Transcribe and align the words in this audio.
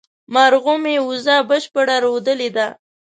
مرغومي، 0.33 0.95
وزه 1.07 1.35
بشپړه 1.49 1.95
رودلې 2.05 2.49
ده 2.57 2.67